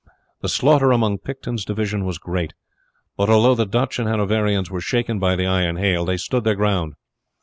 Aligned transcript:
The 0.41 0.49
slaughter 0.49 0.91
among 0.91 1.19
Picton's 1.19 1.63
division 1.63 2.05
was 2.05 2.17
great; 2.17 2.53
but 3.17 3.29
although 3.29 3.53
the 3.53 3.67
Dutch 3.67 3.99
and 3.99 4.07
Hanoverians 4.09 4.71
were 4.71 4.81
shaken 4.81 5.19
by 5.19 5.35
the 5.35 5.45
iron 5.45 5.75
hail, 5.77 6.05
they 6.05 6.17
stood 6.17 6.43
their 6.43 6.55
ground. 6.55 6.95